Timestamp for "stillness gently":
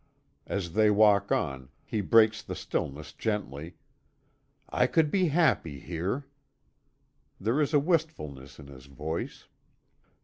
2.55-3.75